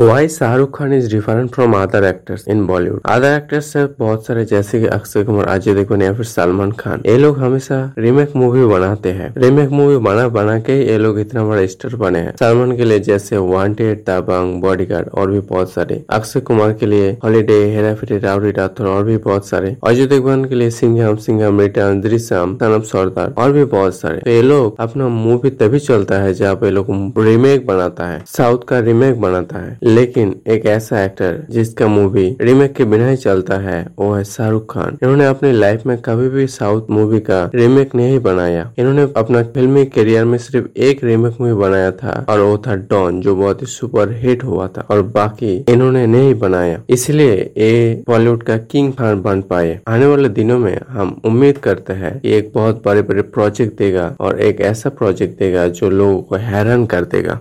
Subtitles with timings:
[0.00, 3.00] Why Shahrukh Khan is different from other actors in Bollywood?
[3.04, 7.02] Other actors से बहुत सारे, जैसे कि अक्षय कुमार, अजय देवगन या फिर सलमान खान।
[7.06, 11.44] ये लोग हमेशा रीमेक मूवी बनाते हैं। रीमेक मूवी बना बना के ये लोग इतना
[11.44, 16.02] बड़ा स्टार बने हैं। सलमान के लिए जैसे वांटेड ताबंग बॉडीगार्ड और भी बहुत सारे।
[16.10, 20.44] अक्षय कुमार के लिए हॉलीडे हेरा फेरी राउडी राठौर और भी बहुत सारे। अजय देवगन
[20.44, 24.80] के लिए सिंघम सिंघम रिटर्न दृश्यम सनम सरदार और भी बहुत सारे। तो ये लोग
[24.80, 29.58] अपना मूवी तभी चलता है जब ये लोग रीमेक बनाता है। साउथ का रीमेक बनाता
[29.58, 34.22] है। लेकिन एक ऐसा एक्टर जिसका मूवी रीमेक के बिना ही चलता है, वो है
[34.24, 39.06] शाहरुख खान। इन्होंने अपनी लाइफ में कभी भी साउथ मूवी का रीमेक नहीं बनाया। इन्होंने
[39.16, 43.34] अपना फिल्मी करियर में सिर्फ़ एक रीमेक मूवी बनाया था, और वो था डॉन जो
[43.36, 48.56] बहुत ही सुपर हिट हुआ था, और बाकी इन्होंने नहीं बनाया। इसलिए ये बॉलीवुड का
[48.70, 52.82] किंग खान बन पाए। आने वाले दिनों में हम उम्मीद करते हैं कि एक बहुत
[52.84, 57.40] बड़े बड़े प्रोजेक्ट देगा, और एक ऐसा प्रोजेक्ट देगा जो लोगों को हैरान कर देगा।